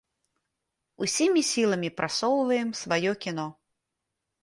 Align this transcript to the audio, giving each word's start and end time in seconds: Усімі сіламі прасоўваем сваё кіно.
Усімі 1.07 1.45
сіламі 1.51 1.89
прасоўваем 2.01 2.69
сваё 2.83 3.11
кіно. 3.27 3.51